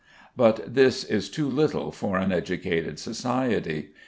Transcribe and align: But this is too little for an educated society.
But 0.35 0.73
this 0.73 1.03
is 1.03 1.29
too 1.29 1.47
little 1.47 1.91
for 1.91 2.17
an 2.17 2.31
educated 2.31 2.97
society. 2.97 3.89